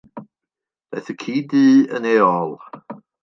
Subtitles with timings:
[0.89, 1.63] Daeth y ci du
[1.95, 2.51] yn ei ôl.